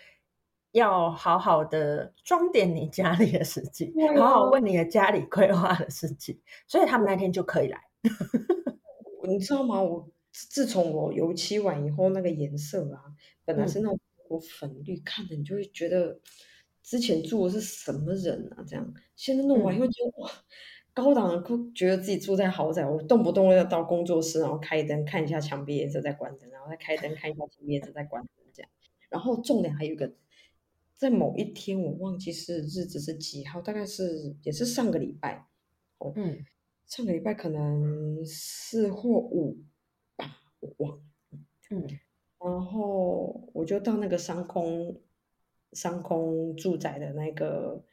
[0.71, 7.79] 要好好的装点你家里的事情，好好为你的家里规划的事情，所以他们那天就可以来。
[9.27, 9.81] 你知道吗？
[9.81, 13.03] 我自从我油漆完以后，那个颜色啊，
[13.45, 13.99] 本来是那种
[14.29, 16.19] 我粉绿，看着你就会觉得
[16.81, 18.63] 之前住的是什么人啊？
[18.67, 20.29] 这样，现在弄完以后就哇。
[20.93, 28.69] 高档的，觉得自己住在豪宅，我动不动要到工作室，然后开灯看一下墙壁颜色，再关灯，然后再开灯看一下墙壁颜色，再关灯，这样。
[29.09, 30.13] 然后重点还有一个，
[30.95, 35.47] 在某一天我忘记是日子是几号，大概是也是上个礼拜，
[35.97, 36.45] 哦，嗯，
[36.85, 39.57] 上个礼拜可能四或五
[40.15, 41.03] 吧，我忘了，
[41.71, 41.87] 嗯，
[42.39, 45.01] 然后我就到那个商空
[45.71, 47.83] 商空住宅的那个，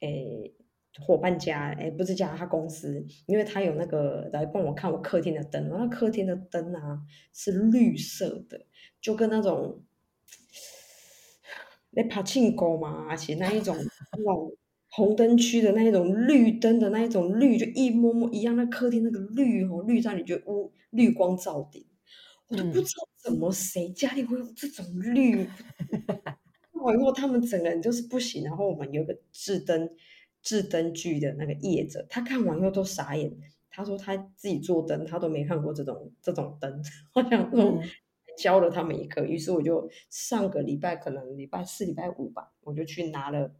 [0.00, 0.54] 诶。
[1.00, 7.00] 伙伴家，哎，不是家，他公司，因为他有那个来帮我看我客厅的灯，然后客厅的灯啊
[7.34, 8.64] 是绿色的，
[9.00, 9.82] 就跟那种
[11.90, 13.76] 那帕庆狗嘛，而且那一种
[14.16, 14.56] 那种
[14.88, 18.56] 红灯区的那一种绿灯的那一种绿，就一摸摸一样。
[18.56, 21.84] 那客厅那个绿哦，绿在你觉得呜，绿光照顶，
[22.48, 25.44] 我都不知道怎么谁家里会有这种绿。
[26.72, 29.90] 看完以后，他们整个人就是不行，然后我们有个制灯。
[30.46, 33.36] 制灯具的那个业者，他看完以后都傻眼。
[33.68, 36.80] 他说他自己做灯，他都没看过这种这种灯。
[37.14, 37.82] 我想说
[38.38, 43.52] 教了他们一课，于是我就上个礼拜，可能礼拜四、礼拜五吧，我就去拿了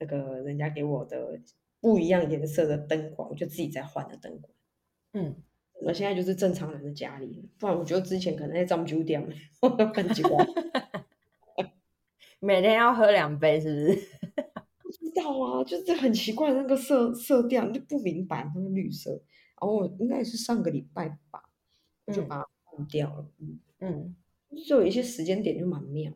[0.00, 1.40] 那个人家给我的
[1.80, 4.52] 不一样颜色的灯管，我就自己再换了灯管。
[5.12, 5.36] 嗯，
[5.80, 9.26] 我现在就是正常人的家里，不然我觉得之前可能在装酒店，
[9.94, 10.44] 很奇怪。
[12.40, 14.08] 每天要喝两杯，是不是？
[15.22, 19.10] 知道啊，就是很奇怪那个色色调，就不明白那个绿色。
[19.60, 21.42] 然后我应该也是上个礼拜吧，
[22.06, 23.24] 我就把它换掉了。
[23.38, 24.16] 嗯嗯，
[24.66, 26.12] 就有一些时间点就蛮妙。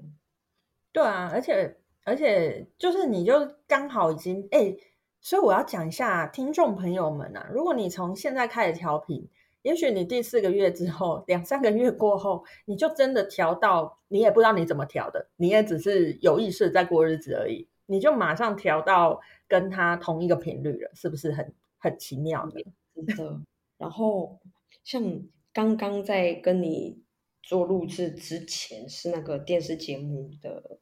[0.92, 3.34] 对啊，而且而且就是你就
[3.66, 4.76] 刚好已经哎，
[5.20, 9.28] 所以我要讲一下听众朋友们啊，如果你从现在开始调频，
[9.62, 17.68] 也许你第四个月之后，两三个月过后，你就真的调到你也不知道你怎么调的，你也只是有意识在过日子而已。
[17.86, 22.62] 你就马上调到跟他同一个频率了，是不是很很奇妙的？
[22.94, 23.40] 真的。
[23.78, 24.38] 然后
[24.84, 25.22] 像
[25.52, 27.02] 刚刚在跟你
[27.42, 30.80] 做录制之前，是那个电视节目的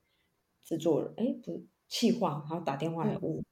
[0.64, 3.44] 制作人，哎，不是企划，然后打电话来问，嗯、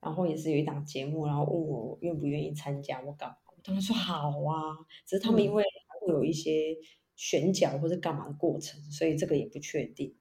[0.00, 5.62] 然后也是有一档节目，然后问我愿不愿意参加，我搞，我当时说好啊，只是他们因为
[6.00, 6.76] 会有一些
[7.16, 10.14] 选角或者干嘛的过程，嗯、所以这个也不确定。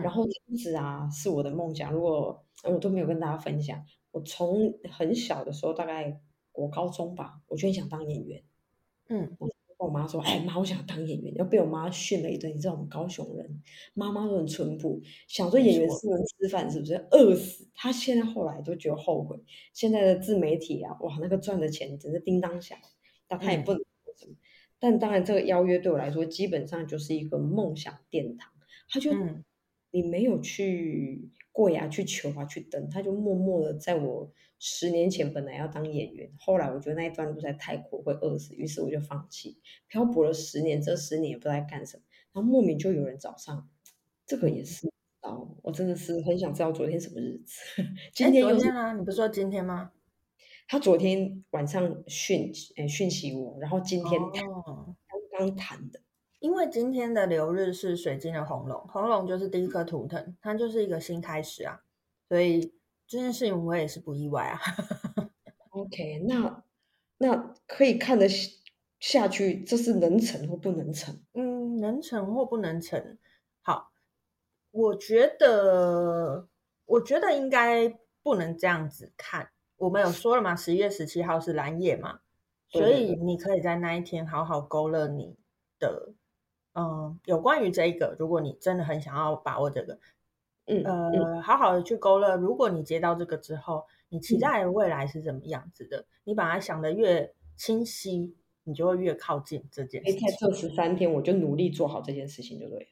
[0.00, 1.92] 然后这样子啊，是我的梦想。
[1.92, 6.20] 如果我都没有跟大家分享，我从很小的时候，大概
[6.52, 8.42] 国高中吧，我就很想当演员。
[9.08, 12.54] 嗯，我跟我妈说：“哎妈，我想当演员。”要被我妈训了一顿。
[12.54, 13.60] 你知道我们高雄人
[13.94, 17.68] 妈妈都很淳朴，想说演员是能吃饭，是不是饿死？
[17.74, 19.36] 她现在后来都觉得后悔。
[19.72, 22.78] 现在的自媒体啊，哇，那个赚的钱真是叮当响，
[23.26, 24.32] 但她也不能说什么。
[24.32, 24.36] 嗯、
[24.78, 28.52] 但当然，这个邀约对我来说，基本上就是一个梦想殿堂。
[28.88, 29.10] 他就。
[29.92, 42.02] 嗯你没有去跪啊，去求啊，去等，他就默默的在我十年前本来要当演员，后来我觉得那一段路在太苦，会饿死，于是我就放弃，漂泊了十年，这十年也不知道在干什么，
[42.32, 43.68] 然后莫名就有人找上，
[44.24, 47.60] 这个也是哦，我真的是很想知道昨天什么日子，
[48.14, 49.92] 今天又是、欸、昨天啊，你不是说今天吗？
[50.66, 54.96] 他昨天晚上讯诶讯息我，然后今天刚
[55.38, 56.00] 刚谈的。
[56.42, 61.80] 因为今天的流日是水晶的红龙，红龙就是第一颗图腾，它就是一个新开始啊，
[62.28, 62.74] 所以
[63.06, 64.58] 这件事情我也是不意外啊。
[65.70, 66.64] OK，那
[67.18, 68.28] 那可以看得
[68.98, 71.22] 下去，这是能成或不能成？
[71.32, 73.16] 嗯，能成或不能成？
[73.60, 73.92] 好，
[74.72, 76.48] 我觉得，
[76.86, 79.52] 我觉得应该不能这样子看。
[79.76, 82.18] 我们有说了嘛，十一月十七号是蓝夜嘛，
[82.68, 85.36] 所以你可以在那一天好好勾勒你
[85.78, 86.14] 的。
[86.74, 89.98] 嗯，有关于这一个，如果你真的很想要把握这个，
[90.66, 92.36] 嗯呃，嗯好好的去勾勒。
[92.36, 95.98] 如果你接到这个之后，你期待的未来是怎么样子的？
[95.98, 100.28] 嗯、你把它想的越清晰，你就会越靠近这件事情。
[100.28, 102.88] 在这十三天，我就努力做好这件事情，就对。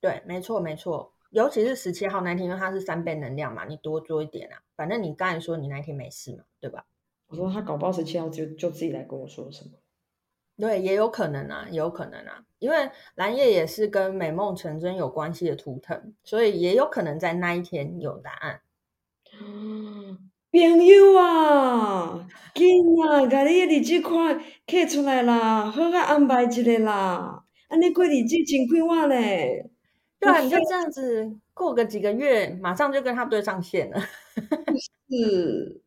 [0.00, 1.12] 对，没错，没错。
[1.30, 4.62] 尤其是十七号那天，因为它是三倍能量嘛，你多做一点啊。
[4.76, 6.86] 反正你刚才说你那天没事嘛，对吧？
[7.26, 9.72] 我说他搞不好十七号就就自己来跟我说什么。
[10.58, 18.60] 对，也有可能啊，也有可能啊，因为蓝夜也是跟美梦成真有关系的图腾，所以也有可能在那一天有答案。
[20.50, 22.66] 朋友啊，紧
[23.04, 27.44] 啊，把你的日子看刻出来啦，好好安排一下啦。
[27.68, 29.70] 安尼过日子真快活嘞。
[30.18, 34.00] 对啊，你就这样子过个几个月，马上就跟他对上线了。
[35.08, 35.82] 是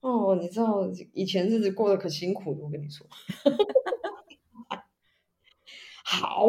[0.00, 3.06] 哦，你知道以前日子过得可辛苦了，我跟你说。
[6.12, 6.46] 好，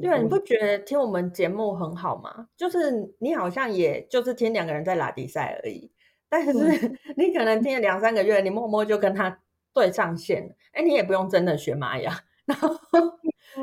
[0.00, 2.48] 对啊，你不觉得听我们节目很好吗？
[2.56, 5.92] 就是你好像也就是听两个人在拉迪赛而已，
[6.28, 6.52] 但是
[7.16, 9.40] 你可能听了两三个月，你默默就跟他
[9.72, 12.12] 对上线，哎，你也不用真的学玛雅，
[12.46, 12.68] 然后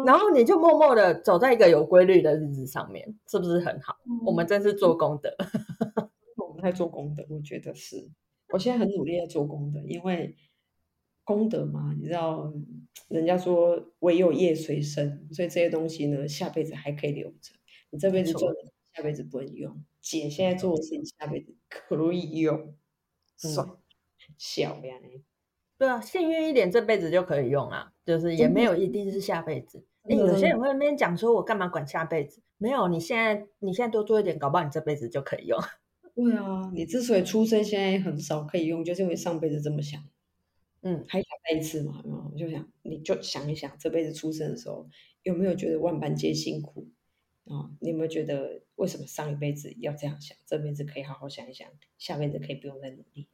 [0.06, 3.98] 然后你就默默的走在一个有规律的日子上面，是不是很好？
[4.06, 5.36] 嗯、我们真是做功德，
[6.48, 8.10] 我们在做功德，我觉得是，
[8.54, 10.34] 我现在很努力在做功德，因为。
[11.28, 12.54] 功德嘛，你知道，
[13.10, 17.52] 人家说唯有业随身，所以这些东西呢，下辈子还可以留着。
[17.90, 18.56] 你这辈子做的，
[18.94, 19.84] 下辈子不能用。
[20.00, 22.74] 姐现在做的事情，下辈子可以用。
[23.36, 23.78] 算、嗯、
[24.38, 24.96] 小呀，
[25.78, 27.92] 对啊，幸运一点，这辈子就可以用啊。
[28.06, 29.86] 就是也没有一定是下辈子。
[30.04, 32.42] 哎、嗯，有些人会那边讲说，我干嘛管下辈子？
[32.58, 35.60] 没有，你现在你现在多做一点，搞不好你这辈子就可以用。
[36.16, 40.02] 对啊，你之所以出生现在很少可以用，就是因为上辈子这么想。
[40.82, 42.02] 嗯，还想再一次嘛？
[42.06, 44.88] 我就想，你就想一想，这辈子出生的时候
[45.24, 46.88] 有没有觉得万般皆辛苦
[47.46, 47.72] 啊？
[47.82, 50.38] 你有没有觉得为什么上一辈子要这样想？
[50.46, 53.28] 这辈子可以好好想一想，下辈子可以不用再努力。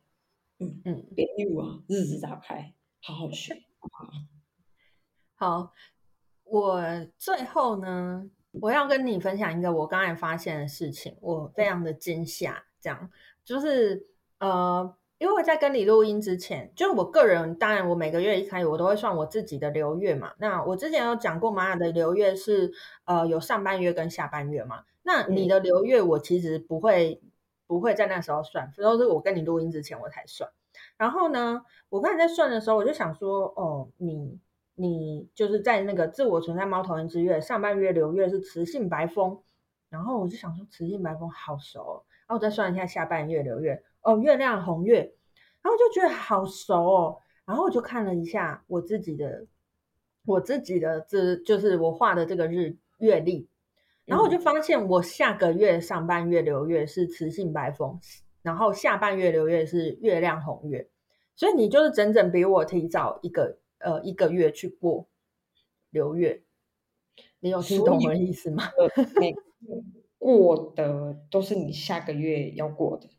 [0.60, 3.62] 嗯嗯，别怒啊，日子打开，好好学。
[5.36, 5.74] 好，
[6.46, 6.82] 我
[7.18, 12.66] 最后呢，我要跟你分享一个我刚才发现的事情，我非常的惊吓。
[12.80, 13.12] 这样
[13.44, 14.08] 就是
[14.40, 14.98] 呃。
[15.24, 20.34] 因为我在跟你录音之前，就我个人，当然我每个月一开始我都会算我自己的流月嘛。
[20.38, 22.74] 那我之前有讲过，玛雅的流月是
[23.06, 24.84] 呃有上半月跟下半月嘛。
[25.02, 27.22] 那你的流月我其实不会
[27.68, 30.50] 不会在那时候算，都是我跟你录音之前我才算。
[30.98, 34.38] 然后呢，我刚才在算的时候，我就想说，哦，你
[34.76, 39.42] 你就是在那个自我存在猫头鹰之月上半月流月是雌性白风，
[39.88, 43.82] 然后我就想说雌性白风好熟哦，然后我再算一下下半月流月。
[44.04, 45.16] 哦，月亮红月，
[45.62, 49.48] 然后就觉得好熟哦，然后我就看了一下我自己的，
[50.26, 53.48] 我自己的这就是我画的这个日月历，
[54.06, 58.00] 然后我就发现我下个月上半月流月是雌性白风，
[58.42, 60.90] 然后下半月流月是月亮红月，
[61.36, 65.08] 所以你就是整整比我提早一个呃一个月去过
[65.92, 66.44] 流月，
[67.40, 68.64] 你有听懂我的意思吗？
[69.16, 69.42] 每个
[70.20, 73.10] 过的都是你下个月要过的。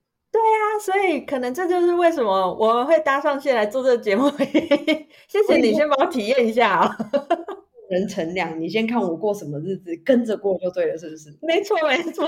[0.81, 4.31] 所以可能这就是为什么我们会搭上线来做这个节目。
[5.29, 6.97] 谢谢你，先帮我体验一下啊。
[7.91, 11.37] 人乘凉，你先看我过什么日子，跟着过就对了，是不是？
[11.43, 12.27] 没错，没错，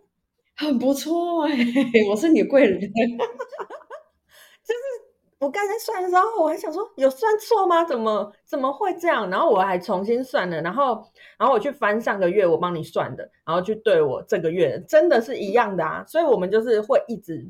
[0.56, 1.64] 很不错哎、欸，
[2.10, 2.80] 我是你贵人。
[2.80, 2.98] 就是。
[5.40, 7.84] 我刚才算的时候，我还想说有算错吗？
[7.84, 9.30] 怎么怎么会这样？
[9.30, 11.00] 然后我还重新算了，然后
[11.38, 16.04] 然后我去翻上个月我帮你算的，然后去对我这个月真的是一样的啊！
[16.08, 17.48] 所以我们就是会一直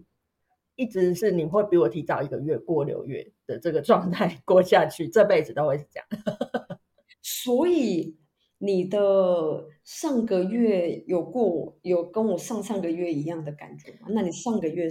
[0.79, 6.09] 一直是你会比我提早一个月过六月的这个状态 过下去，这辈子都会是这样。
[7.21, 8.17] 所以
[8.59, 14.07] 你的上个月有过有跟我上上个月一样的感觉吗？
[14.11, 14.89] 那你上个月，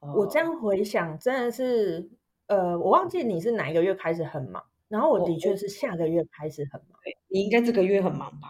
[0.00, 2.10] 我这样回想真的是。
[2.50, 6.98] 呃，我忘记你是哪一个月开始很忙，然后我的确是下个月开始很忙。
[7.28, 8.48] 你应该这个月很忙吧？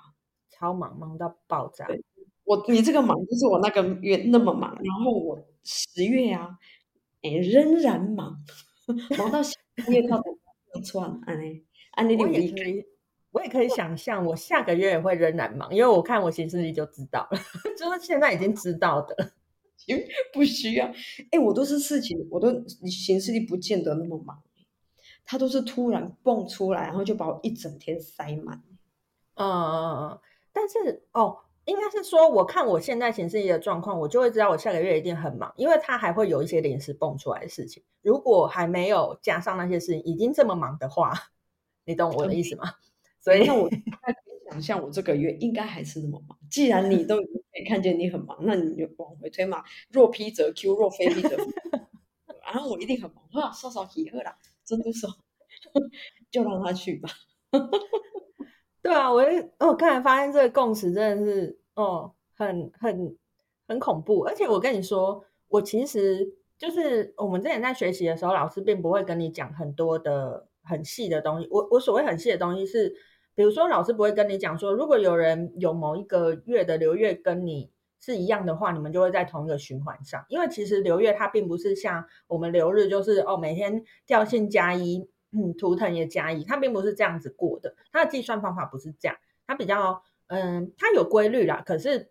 [0.48, 1.86] 超忙，忙到爆炸。
[2.44, 6.58] 我你这个忙就是我那个月那么忙，然后我十月啊，
[7.22, 8.42] 哎，仍然忙。
[9.16, 9.40] 忙到
[9.76, 10.20] 半夜靠
[10.72, 12.84] 等穿，哎，安妮，我也可以，
[13.30, 17.38] 我也可以想象，我下个月也会仍然忙，因为我看我行事历就知道了，
[17.78, 19.32] 就是现在已经知道的，
[19.86, 20.86] 因为不需要。
[21.30, 24.42] 哎，我都是事情，我都行事历不见得那么忙，
[25.24, 28.60] 他都是突然蹦出来，然后就把我一整天塞满。
[29.34, 30.20] 嗯嗯嗯，
[30.52, 31.38] 但是哦。
[31.70, 37.82] 应该是说，我看我现在行事历的状况，我就会知道我下个月一定很忙，因为他还会有一些临时蹦出来的事情。
[38.02, 41.12] 如果还没有加上那些事情，已经这么忙的话，
[41.84, 42.64] 你懂我的意思吗？
[43.22, 43.82] 所以，那我可以
[44.50, 46.36] 想象，我这个月应该还是那么忙。
[46.50, 47.22] 既然你都可
[47.62, 49.62] 以看见你很忙，那你就往回推嘛。
[49.90, 51.36] 若 P 则 Q，若非 P 则
[52.42, 55.06] 然后我一定很忙，哈，稍稍体会啦，真的是，
[56.32, 57.08] 就让他去吧。
[58.82, 59.22] 对啊，我
[59.58, 63.16] 我刚才发现这个共识真的是哦，很很
[63.66, 64.22] 很恐怖。
[64.22, 71.48] 而且我跟你说，我其实就是我们之前在学习的时候，老师并不会跟你讲很多的很细的东西。
[71.50, 72.94] 我我所谓很细的东西是，
[73.34, 80.24] 比如说老师不会跟你讲说，如果有人有某一个月的流月跟你是一样的话，你们就会在同一个循环上。
[80.28, 85.08] 因为其实流月它并不是像我们流日，就是哦每天掉线加一。
[85.32, 89.16] 嗯，图腾也加一，它并不是这样子过的，它的计算方法不是这样，
[89.46, 92.10] 它比较嗯，它有规律啦，可是，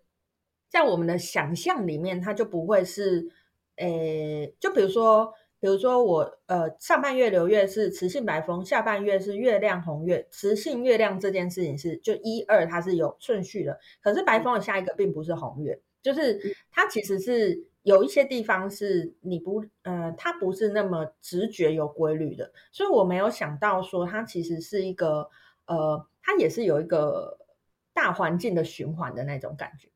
[0.69, 3.31] 在我们的想象里面，它就不会是，
[3.77, 16.39] 诶、欸，就比如说，比如说我呃上半月流月是雌性白风，下半月是月亮红月，雌性月亮这件事情是就一二它是有顺序的，可是白风的下一个并不是红月，就是
[16.69, 17.67] 它其实是。
[17.83, 25.29] 有一些地方是你不，呃，它不是那么直觉有规律的，所以我没有想到说它其实是一个，
[25.65, 27.37] 呃，它也是有一个
[27.93, 29.89] 大环境的循环的那种感觉。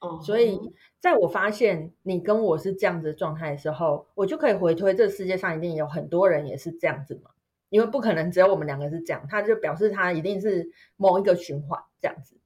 [0.00, 0.60] 哦，所以
[1.00, 7.30] 在我发现你跟我是这样子的状态的时候，我就可以回推，这世界上一定有很多人也是这样子嘛，
[7.70, 12.36] 因为不可能只有我们两个是这样，他就表示他一定是某一个循环这样子。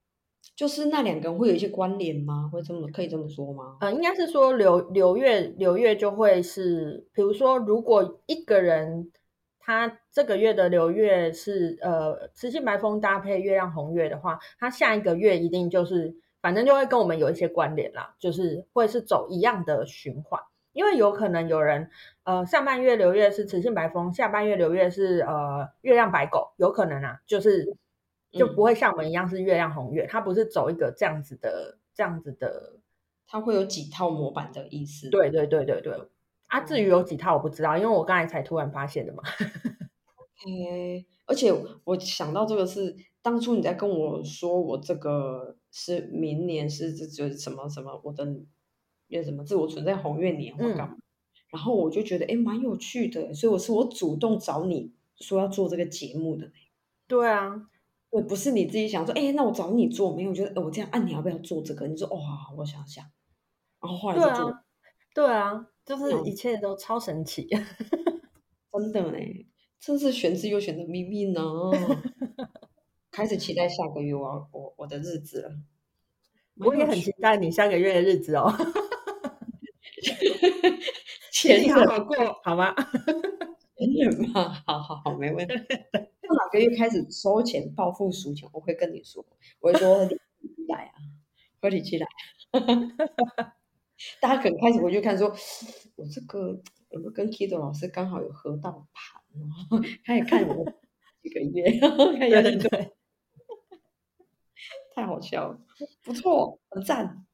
[0.54, 2.48] 就是那两个人会有一些关联吗？
[2.52, 3.78] 会这么可以这么说吗？
[3.80, 9.10] 呃，应该是说流流月流月就会是，比如说如果一个人
[9.70, 16.12] 他这个月的流月是呃雌性白风搭配月亮红月的话，他下一个月一定就是
[16.42, 20.42] 反正就会跟我们有一些关联啦，就是会是走一样的循环，
[20.72, 21.88] 因为有可能有人
[22.24, 27.76] 呃上半月流月是雌性白风，下半月流月是呃月亮白狗，有可能啊，就是。
[28.32, 32.74] 就不会像我们一样是月亮红月，嗯、它不是走一个这样子的这样子的，
[33.26, 35.10] 它会有几套模板的意思。
[35.10, 35.92] 对对对对对。
[36.50, 39.22] 啊，至于有几套我不知道，因为我刚才才突然发现的嘛。
[40.44, 41.52] OK，，而且
[41.84, 48.26] 我想到这个是当初你在跟我说我这个是明年是这就是什么什么我的
[49.08, 51.02] 月什么自我存在红月年或干嘛，嗯、
[51.50, 56.52] 然后我就觉得哎蛮有趣的，所以我是我主动找你说要做这个节目的。
[57.06, 57.66] 对啊。
[58.10, 61.86] 我不是你自己想说，哎、欸，那我找你做，没有，我觉得，我这样，按、啊、你要不要做这个？
[61.86, 63.04] 你说，哦，好好，我想想，
[63.80, 64.52] 然后后来就做。
[65.14, 67.48] 对啊，对啊，就是一切都超神奇，
[68.72, 69.46] 真的嘞，
[69.80, 71.42] 真是玄之又玄的秘密呢。
[73.10, 75.50] 开始期待下个月我我我的日子了。
[76.64, 78.54] 我也很期待你下个月的日子哦。
[81.32, 82.72] 钱好好过，好吗？
[83.76, 85.54] 钱人嘛，好好好，没问题。
[85.54, 88.48] 哪个月开始收钱报复赎钱？
[88.52, 89.26] 我会跟你说，
[89.58, 90.16] 我会说你
[90.68, 90.94] 来啊，
[91.60, 92.06] 合理起来。
[94.20, 95.28] 大家可能开始回去看说，
[95.96, 99.22] 我这个有没有跟 Kido 老师刚好有合到盘
[99.70, 99.82] 哦？
[100.04, 100.64] 开始看我
[101.22, 101.78] 几个月，
[102.18, 102.92] 看有点对，
[104.94, 105.60] 太好笑了，
[106.04, 107.24] 不错，很赞。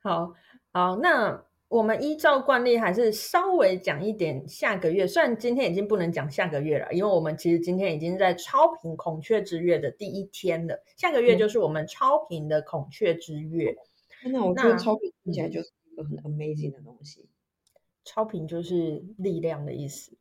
[0.00, 0.34] 好
[0.72, 1.44] 好，那。
[1.72, 5.06] 我们依照惯例，还是稍微讲一点下个月。
[5.06, 10.78] 虽然今天已经不能讲下个月了，因为我们其实今天已经在超频孔雀之月的第一天了。
[10.98, 13.74] 下个月就是我们超频的孔雀之月。
[14.24, 15.62] 那、嗯、我觉得超频听起来就
[16.02, 17.28] 个很 amazing 的东西。
[18.04, 20.16] 超频就是力量的意思，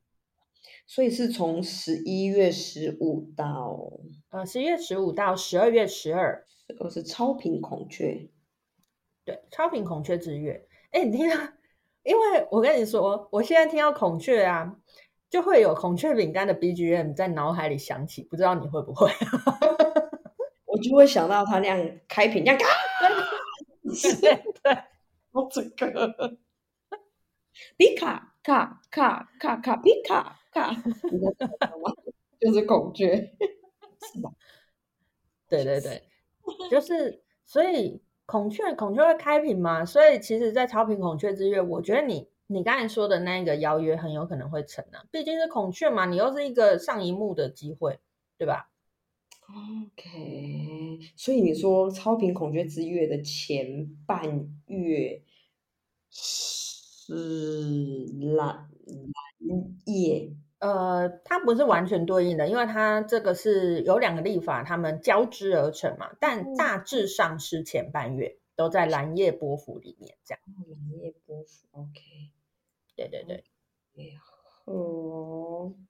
[0.85, 3.91] 所以是从十一月十五到
[4.29, 6.45] 呃十一月十五到十二月十二，
[6.79, 8.29] 我是超频孔雀。
[9.25, 10.67] 对，超频孔雀之月。
[10.91, 11.35] 哎，你听到？
[12.03, 14.75] 因为我跟你说，我现在听到孔雀啊，
[15.29, 19.11] 就会有孔雀饼干的 BGM 在脑海里响起，不知道你会不会？
[20.65, 22.65] 我就会想到他那样开屏，这样 嘎，
[23.83, 24.83] 对对，
[25.31, 26.37] 我这个
[27.77, 30.71] 比卡卡卡卡卡比卡卡，
[32.39, 33.15] 就是孔雀，
[34.13, 34.31] 是吧？
[35.47, 36.03] 对对对，
[36.69, 38.01] 就是所以。
[38.27, 39.83] 孔雀，孔雀会开屏嘛？
[39.83, 47.99] 所以其实，在超频孔雀之月，我觉得你你刚才说的那个邀约很有可能会成啊，毕竟是孔雀嘛，你又是一个上一幕的机会，
[48.37, 48.70] 对吧
[49.51, 55.21] ？OK，所以你说超频孔雀之月的前半月
[56.09, 57.13] 是
[58.35, 58.69] 蓝蓝
[59.85, 60.33] 夜。
[60.59, 66.11] 呃，它不是完全对应的，因为它这个是有两个历法，它们交织而成嘛。
[66.19, 70.41] 但大致上是前半月都在蓝夜波幅里面，这样。
[70.67, 72.01] 蓝夜波幅，OK。
[72.95, 73.43] 对对对。
[74.65, 74.75] 哦，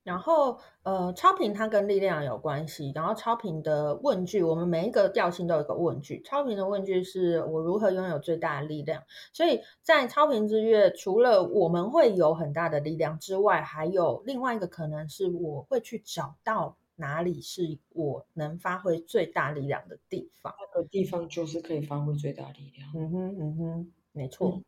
[0.04, 2.92] 然后呃，超频它跟力量有关系。
[2.96, 6.22] 然后超频的问句，我们每一个调性都有一个问句。
[6.24, 9.04] 超频的问句是我如何拥有最大的力量？
[9.34, 20.54] 所以在超频之月，除了我们会有很大的力量之外，还有另外一个可能是我会去找到哪里是我能发挥最大力量的地方。
[20.74, 22.90] 那个地方就是可以发挥最大力量。
[22.96, 24.50] 嗯哼嗯哼，没错。
[24.50, 24.64] 嗯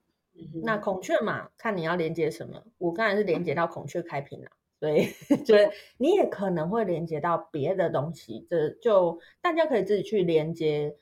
[0.63, 2.63] 那孔雀嘛，看你要连接什么。
[2.79, 4.51] 我刚才是连接到孔雀开屏了，所
[4.89, 5.07] 以
[5.43, 8.45] 就是你也可能会连接到别的东西。
[8.49, 10.97] 这就大家可以自己去连接。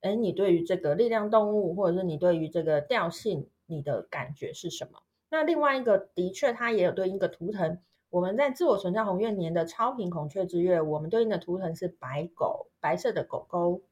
[0.00, 5.00] 哎，你对于这个力量动物，或者是你对于这个调性，你的感觉是什么？
[5.28, 7.80] 那另外一个，的确它也有对应一个图腾。
[8.08, 13.82] 我们在自我存在红月年的超频孔雀之月，我们对应的图腾是白狗，白色的狗狗。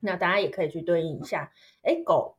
[0.00, 1.52] 那大家也可以去对应一下。
[1.82, 2.36] 哎，狗。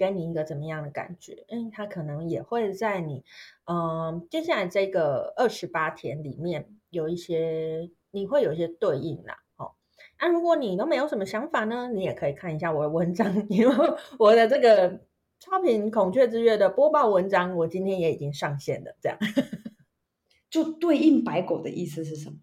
[0.00, 1.44] 给你一个怎么样的感觉？
[1.50, 3.22] 嗯，它可能也会在你，
[3.66, 9.36] 嗯，接下来这个二十八天里面有一些，你会有一些对应啦。
[9.56, 9.72] 哦，
[10.18, 13.76] 那如果你都没有什么想法呢，你也可以看一下我的文章，因为
[14.18, 15.02] 我的这个
[15.38, 18.96] 超频孔雀之月的播报文章，我今天也已经上线了。
[19.02, 19.18] 这样，
[20.48, 22.36] 就对应白狗的意思是什么？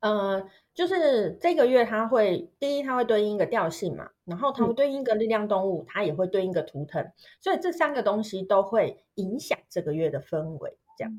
[0.00, 0.46] 嗯。
[0.74, 10.76] 就是这个月，它会第一，它会对应一个调性嘛，然后它会对应一个力量动物，它也会对应一个图腾，所以这三个东西都会影响这个月的氛围。
[10.98, 11.12] 这样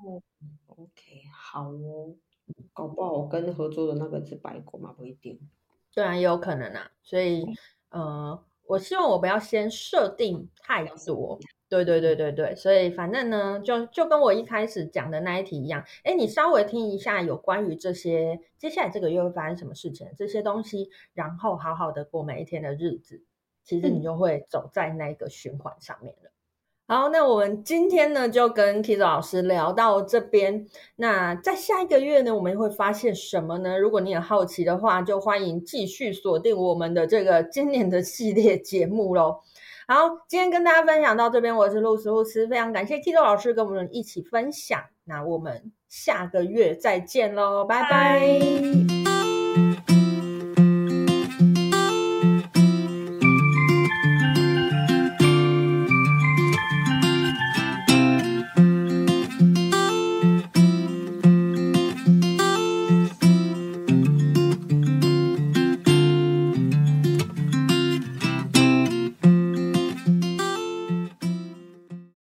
[0.68, 2.16] ，OK，好哦，
[2.74, 5.40] 搞不好我跟合作的那个是白狗嘛，不一定。
[5.94, 7.46] 对啊，也有可能啊，所以，
[7.90, 11.40] 呃，我希望我不要先设定太多。
[11.68, 23.24] 对对对对对，所以反正呢，就就跟我一开始讲的那一题一样，哎，你稍微听一下有关于这些接下来这个月会发生什么事情这些东西，然后好好的过每一天的日子，
[23.64, 26.30] 其实你就会走在那个循环上面了。
[26.88, 33.80] 嗯、好，那我们今天呢就跟 Kizo 老师聊到这边，那在下一个月呢，我们会发现什么呢？
[33.80, 39.42] 如果你很好奇的话，就欢迎继续锁定我们的这个今年的系列节目喽。
[39.88, 47.84] 好，今天跟大家分享到这边，我是露丝露丝，非常感谢 tito 老师跟我们一起分享，那我们下个月再见喽，拜。
[47.88, 49.05] 拜。